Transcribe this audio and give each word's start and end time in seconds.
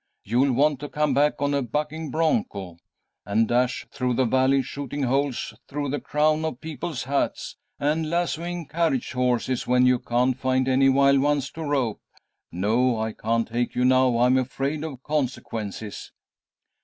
You'll 0.23 0.53
want 0.53 0.79
to 0.79 0.89
come 0.89 1.13
back 1.13 1.43
on 1.43 1.53
a 1.53 1.61
bucking 1.61 2.09
broncho, 2.09 2.77
and 3.23 3.47
dash 3.47 3.85
through 3.91 4.15
the 4.15 4.25
Valley, 4.25 4.63
shooting 4.63 5.03
holes 5.03 5.53
through 5.67 5.89
the 5.89 5.99
crown 5.99 6.43
of 6.43 6.59
people's 6.59 7.03
hats, 7.03 7.55
and 7.79 8.09
lassoing 8.09 8.65
carriage 8.65 9.11
horses 9.11 9.67
when 9.67 9.85
you 9.85 9.99
can't 9.99 10.35
find 10.35 10.67
any 10.67 10.89
wild 10.89 11.19
ones 11.19 11.51
to 11.51 11.63
rope. 11.63 12.01
No, 12.51 12.99
I 12.99 13.11
can't 13.13 13.47
take 13.47 13.75
you 13.75 13.85
now. 13.85 14.17
I'm 14.17 14.39
afraid 14.39 14.83
of 14.83 15.03
consequences." 15.03 16.11